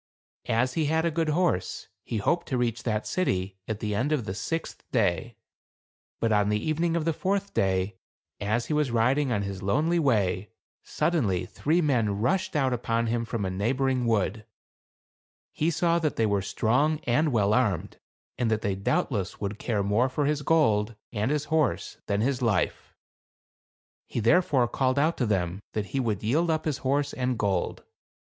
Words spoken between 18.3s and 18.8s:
and that they